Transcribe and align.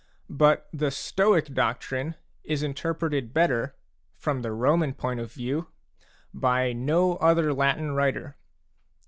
But 0.31 0.67
the 0.73 0.89
Stoic 0.89 1.53
doctrine 1.53 2.15
is 2.43 2.63
interpreted 2.63 3.35
better, 3.35 3.75
from 4.15 4.41
the 4.41 4.51
Roman 4.51 4.95
point 4.95 5.19
of 5.19 5.31
view, 5.31 5.67
by 6.33 6.73
no 6.73 7.17
other 7.17 7.53
Latin 7.53 7.91
writer. 7.91 8.35